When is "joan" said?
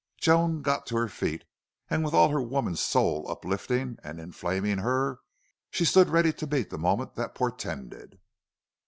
0.17-0.63